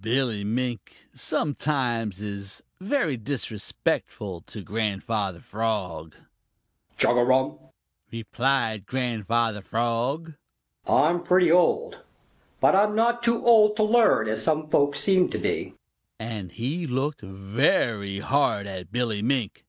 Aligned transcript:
Billy 0.00 0.44
Mink 0.44 1.08
sometimes 1.12 2.20
is 2.20 2.62
very 2.80 3.16
disrespectful 3.16 4.40
to 4.42 4.62
Grandfather 4.62 5.40
Frog. 5.40 6.14
"Chugarum!" 6.96 7.58
replied 8.08 8.86
Grandfather 8.86 9.60
Frog. 9.60 10.34
"I'm 10.86 11.24
pretty 11.24 11.50
old, 11.50 11.98
but 12.60 12.76
I'm 12.76 12.94
not 12.94 13.24
too 13.24 13.44
old 13.44 13.74
to 13.76 13.82
learn 13.82 14.28
as 14.28 14.40
some 14.44 14.70
folks 14.70 15.00
seem 15.00 15.28
to 15.30 15.38
be," 15.38 15.74
and 16.16 16.52
he 16.52 16.86
looked 16.86 17.22
very 17.22 18.20
hard 18.20 18.68
at 18.68 18.92
Billy 18.92 19.20
Mink. 19.20 19.64